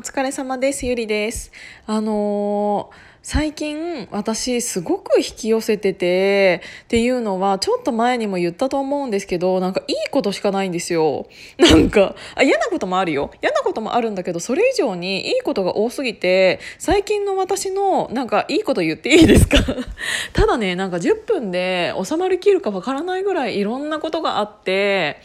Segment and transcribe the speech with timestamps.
[0.00, 0.86] お疲れ様です。
[0.86, 1.52] ゆりです。
[1.86, 11.26] あのー、最近私すごく引き寄せててっていうのはちょっと前にも言ったと思うんですけどなんかいいことしかないんですよ。
[11.60, 13.30] なんかあ嫌なこともあるよ。
[13.42, 19.58] 嫌なこともあるんだけどそれ以上にいいことが多すぎて最近の私のなんかいいこと言っていいですか？
[20.32, 25.18] ただねなんか10分で収まりきるかわからないぐらいいろんなことがあって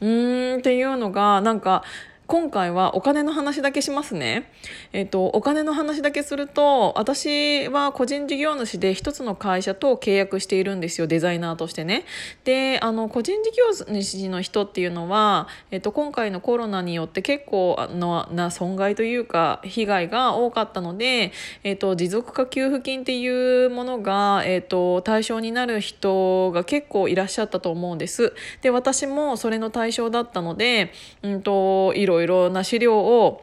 [0.00, 1.84] うーんっていうのがなんか
[2.32, 4.50] 今回はお金の話だけしますね。
[4.94, 12.06] えっ、と、お金の話だけすると、私は個人事業主で一つの会社と契約しているんですよ、デザイナーとしてね。
[12.44, 21.32] で、あの、個人事業主の人っていうのは、えっ、と、今回のコロナによって結構のな損害というか、被害が多かったので、
[21.64, 28.32] えっ、と、持続化給付金っていうものが、えっ、と、対象になる人が結構いらっしゃったと思うんです。
[28.62, 33.42] で、私もそれの対象だったので、うんと、いろいろろな資料を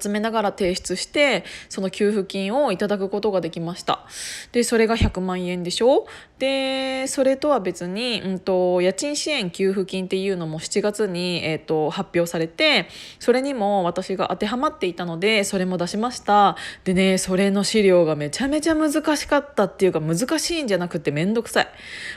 [0.00, 4.06] 集めながら提出してその給付金をいただくことができました。
[4.52, 6.06] でそれが100万円でしょ？
[6.38, 16.56] でそれとは別に、うんと、家賃支援給付金っていうのも7月に、えーと、発表されてそれにも私が当てはまっていたのでそれも出しました。
[16.84, 21.68] でねそれの資料がめちゃめちゃ難しかったっていうか難しいんじゃなくて面倒くさい。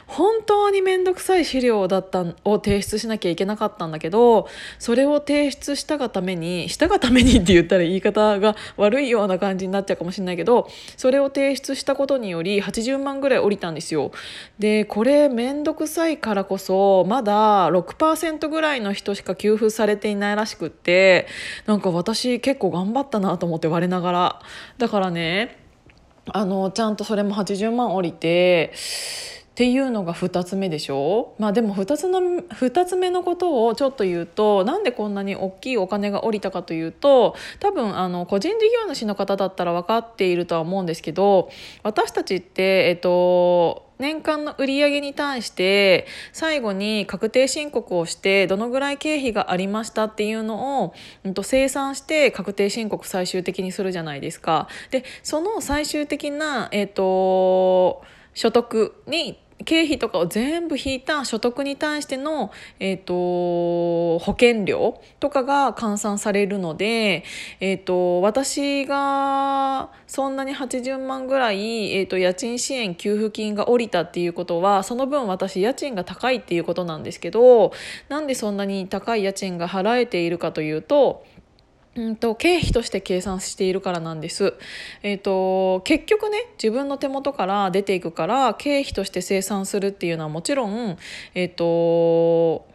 [0.08, 4.48] 本当に面倒くさい資料だったを提出しなきゃいけなかったんだけど
[4.80, 14.12] それを提出したがためにしたがためにってって言ったら言い方が悪いような感じになっちゃうかもしれないけどそれを提出したことにより80万ぐらい降りたんですよ。
[14.58, 21.28] でこれ面倒くさいからこそまだ6%ぐらいの人しか給付されていないらしくって
[21.68, 24.42] なんか私結構頑張ったなと思って我ながら。
[24.78, 25.60] だからね
[26.32, 28.72] あのちゃんとそれも80万降りて
[29.54, 31.36] っていうのが2つ目でしょ？
[31.38, 41.52] まあでも2つの2つ目のことをちょっと言うとなんでこんなに大きいお金が下りたかというと多分あの個人事業主の方だったら分かっているとは思うんですけど
[41.84, 54.68] 私たちって、えっと、年間の売上に対して最後に確定申告をしてどのぐらい経費がありましたっていうのを、うん、と生産して確定申告最終的にするじゃないですか。
[54.90, 58.02] でその最終的な、えっと
[58.36, 67.24] 所得に経費とかを全部引いた所得に対しての、えーと、保険料とかが換算されるので、
[67.60, 77.72] えーと、私がそんなに80万ぐらい、えーと、家賃支援給付金が下りたっていうことはその分私家賃が高いっていうことなんですけど
[78.10, 81.26] なんでそんなに高い家賃が払えているかというと
[81.96, 84.56] うんと経費として計算しているからなんです、
[85.04, 90.98] えーと、結局ね自分の手元から出ていくから経費として生産するっていうのはもちろん、
[91.36, 92.66] えーと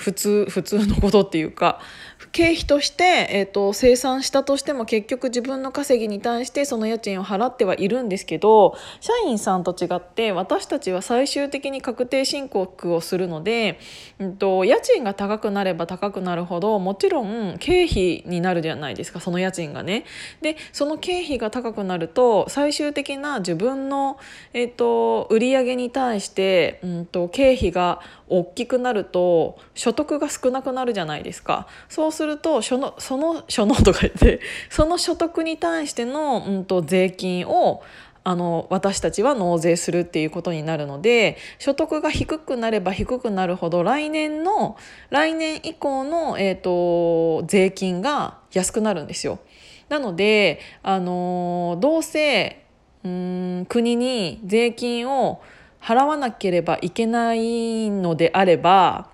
[0.00, 1.78] 普通普通のことっていうか
[2.32, 13.80] 経費として、えーと、生産したとしても結局自分の稼ぎに対してその家賃を払ってはいるんですけど社員さんと違って私たちは最終的に確定申告をするので、
[14.20, 20.04] うんと、家賃が高くなれば高くなるほどもちろん経費になるじゃないですかその家賃がね。
[20.40, 24.18] でその経費が高くなると最終的な自分の、
[24.52, 37.82] えーと、売上に対して、うんと経費が大きくなると所得が少なくなるじゃないですかそうするとそのその所のとか言って その所得に対しての、うんと、税金を
[38.22, 44.76] あの私たちは納税するっていうことになるので所得が低くなれば低くなるほど来年の
[45.08, 49.40] 来年以降の、えーと、税金が安くなるんですよ。
[49.88, 52.64] なので、あのどうせ
[53.02, 55.40] うん国に税金を
[55.82, 59.10] 払わなければいけないのであれば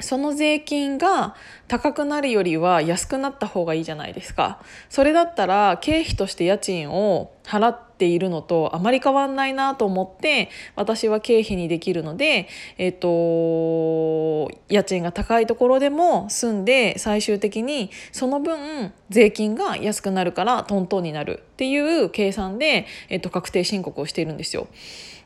[0.00, 1.34] その税金が
[1.66, 4.60] 高くなるよりは安くなった方がいいじゃないですか。
[4.88, 24.68] それだったら経費として家賃を払っているのとあまり変わんないなと思って私は経費にできるので、えっ、と、家賃が高いところでも住んで最終的にその分税金が安くなるからトントンになるっていう計算で、えっ、と、確定申告をしているんですよ。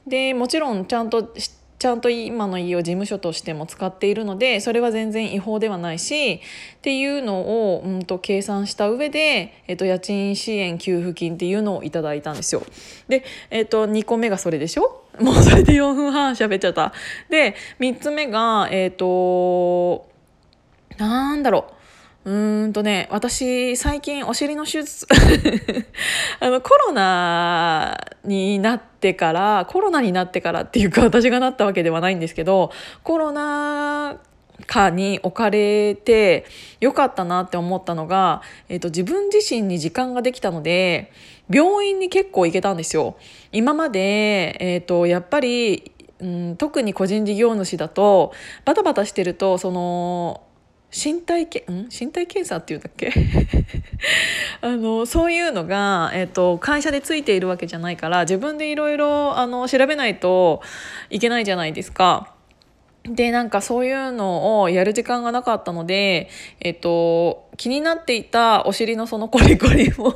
[0.07, 1.33] でもちろんちゃんと
[1.83, 6.39] ちゃんと今の家を事務所としても使っているのでそれは全然違法ではないしっ
[6.81, 7.41] ていうの
[7.75, 12.63] を、うんと、計算した上で、えっと、家賃支援給付金っていうのをいただいたんですよ。
[13.09, 15.03] で、えっと、2個目がそれでしょ？
[15.19, 16.93] もうそれで4分半喋っちゃった。
[17.29, 20.07] で3つ目がえっと
[20.99, 21.82] なんだろう
[22.25, 25.07] うーんとね、私、最近お尻の手術
[26.39, 32.71] あの、コロナになってから、コロナになってからっていうか、私がなったわけではないんですけど、
[33.03, 34.21] コロナ
[34.67, 36.45] かに置かれて
[36.81, 41.13] よかったなって思ったのが、えーと、自分自身に時間ができたので
[41.51, 43.17] 病院に結構行けたんですよ。
[43.51, 48.33] 今まで、えーと、やっぱり、うん、特に個人事業主だと
[48.65, 50.43] バタバタしてるとその
[50.93, 51.89] 身体けん？
[51.89, 53.13] 身体検査っていうんだっけ？
[54.61, 60.61] あのそういうのが、えーと、会社でついているわけじゃないから自分でいろいろあの調べないと
[61.09, 62.35] いけないじゃないですか。
[63.05, 66.29] でなんかそういうのをやる時間がなかったので、
[66.61, 70.15] えっ、と、気になっていたお尻のそのコリコリも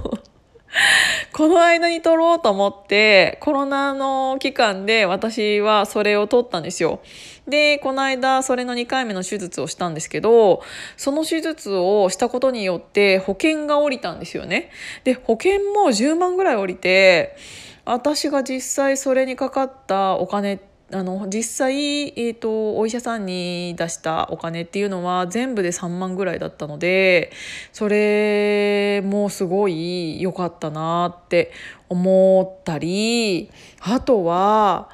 [1.33, 7.01] この間に撮ろうと思ってコロナの期間で私はそれを撮ったんですよ。
[7.47, 10.63] でこの間それの2回目の手術をしたんですけど
[10.97, 14.71] その手術をしたことによって保険が下りたんですよね。
[15.05, 17.37] で保険も10万ぐらい下りて
[17.85, 27.33] 私が実際それにかかったお金ってあの実際、えーと、お医者さんに出したお金っていうのは全部で3万ぐらいだったので
[27.73, 31.51] それもすごい良かったなって
[31.89, 33.51] 思ったり
[33.81, 34.89] あとは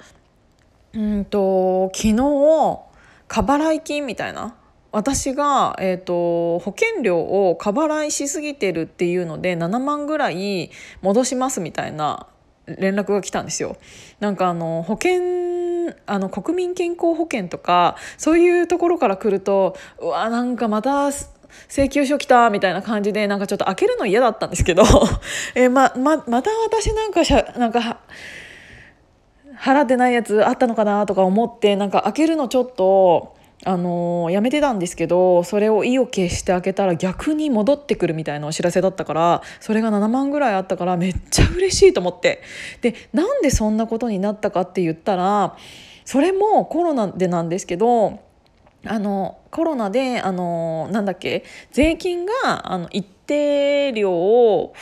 [0.94, 2.16] うんと昨日
[3.28, 4.56] 過払い金みたいな
[4.92, 12.26] 私が、えーと、保険料を過払いしすぎてるっていうので7万ぐらい戻しますみたいな
[12.66, 13.76] 連絡が来たんですよ。
[14.20, 15.20] なんかあの保険
[16.06, 21.10] あの国民健康保険とかそういうところから来るとうわなんかまた
[21.68, 24.84] 請求書来たみたいな感じでなんかちょっと開けるの嫌だったんですけど
[25.54, 27.98] えまままた私なんかしゃなんか
[29.58, 33.41] 払ってないやつあったのかなとか思ってなんか開けるのちょっと。
[33.64, 42.42] あのー、やめてたんですけどそれを意を決して開けたら逆に戻ってくるみたいなお知らせだったからそれが7万ぐらいあったからめっちゃ嬉しいと思って。
[42.80, 45.56] でなんでそんなことになったかって言ったら
[46.04, 48.20] それもコロナでなんですけど
[48.84, 54.74] あのコロナであのなんだっけ税金があの一定量を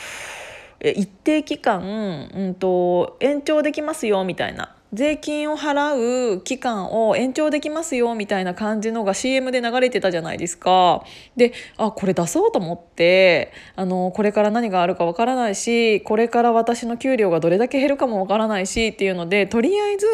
[0.83, 4.75] 一定期間、うんと、延長できますよみたいな。
[4.93, 11.03] 税金を払う期間を延長できますよみたいな感じのが CM で流れてたじゃないですか。
[11.37, 20.07] であこれ出そうと思ってあのこれから何があるかわからないしこれから私の給料がどれだけ減るかもわからないしっていうのでとりあえず、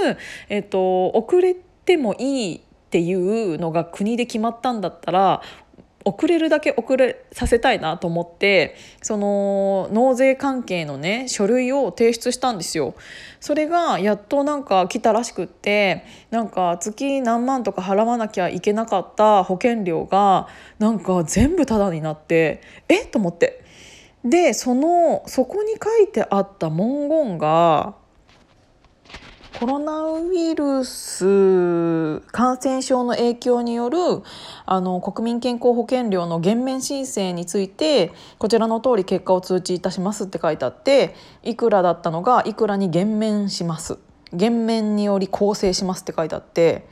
[0.49, 5.41] えっと、遅れてもいいっていうのが国で決まったんだったら
[6.07, 12.95] 遅れるだけ遅れさせたいなと思ってその納税関係のね書類を提出したんですよ。
[13.41, 20.47] それがやっとなんか来たらしくってなんか月何万とか払わなきゃいけなかった保険料が
[20.79, 23.09] なんか全部タダになってえっ？
[23.09, 23.61] と思って。
[24.23, 27.95] でそのそこに書いてあった文言が
[29.59, 33.97] コロナウイルス感染症の影響による
[34.67, 43.97] あの国民健康保険料の減免申請についてこちらの通り結果を通知いたしますって書いてあっていくらだったのがいくらに減免します
[44.31, 46.85] 減免により構成しますって書いてあって。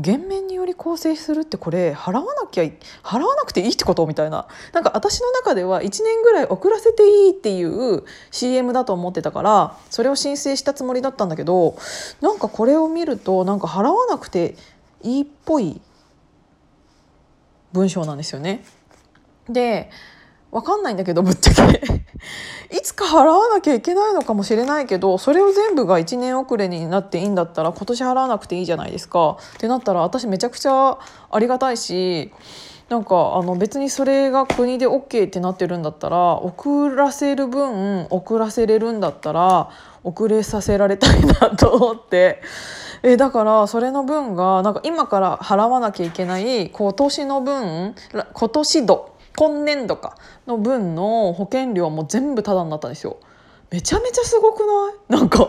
[0.00, 2.64] 減免により構成するってこれ払わなきゃ
[3.02, 11.76] 払わなくていいってことみたいななんか私の中では1年ぐらい遅らせていいっていう CM だと思ってたからそれを申請したつもりだったんだけど
[12.20, 14.54] なんかこれを見るとなんか払わなくて
[15.02, 15.80] いいっぽい
[17.72, 18.64] 文章なんですよね。
[19.48, 19.90] で
[20.50, 21.82] わかんないんだけどぶっちゃけ
[22.74, 30.98] いつか払わなきゃいけないのかもしれないけどそれを全部が1年遅れになっていいんだったら今年払わなくていいじゃないですかってなったら私めちゃくちゃ
[31.30, 32.32] ありがたいし
[32.88, 39.68] なんかあの別にそれが国で OK ってなってるんだったら遅らせる分遅らせれるんだったら
[40.02, 42.40] 遅れさせられたいなと思って。
[43.04, 47.94] えだからそれの分がなんか今から払わなきゃいけない今年の分
[48.32, 50.16] 今年度今年度か
[50.48, 53.18] の分の保険料も全部タダになったんですよ。
[53.70, 54.94] めちゃめちゃすごくない？
[55.20, 55.48] なんか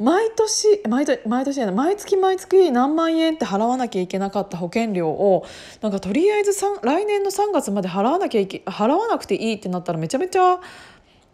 [0.00, 5.44] 毎年毎年毎年毎月毎月何万円って払わなきゃいけなかった保険料を
[5.82, 6.52] なんかとりあえず
[6.82, 10.58] 来年の3月まで払わなきゃいけ払わなくていいってなったらめちゃめちゃ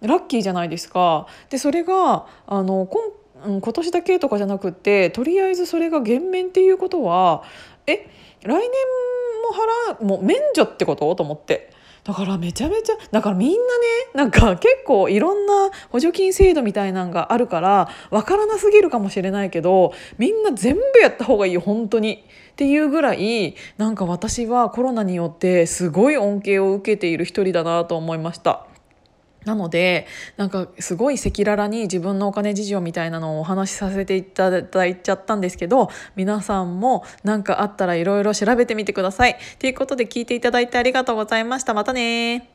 [0.02, 1.26] ラッキーじゃないですか。
[1.48, 7.44] でそれがあの今今年だけとかじゃなくってとりあえずそれが減免っていうことは
[7.86, 8.06] え
[8.42, 11.14] 来年も払うもう免除ってこと？
[11.14, 11.70] と思って
[12.04, 13.62] だからめちゃめちゃだからみんなね
[14.14, 22.24] なんか結構いろんな補助金制度みたいなんがあるから分からなすぎるかもしれないけどみんな全部やった方がいい本当に。
[22.54, 28.64] っていうぐらいなんか私はコロナによってすごい恩恵を受けている一人だなと思いました。
[29.44, 39.38] なのでなんかすごい赤裸々に自分のお金事情みたいなのをお話しさせていただいちゃったんですけど皆さんも何かあったらいろいろ調べてみてください。
[39.58, 41.74] ということで聞いていただいてありがとうございました。
[41.74, 42.53] またね